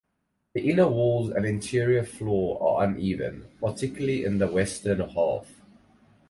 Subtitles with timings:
[0.55, 5.61] The inner walls and interior floor are uneven, particularly in the western half.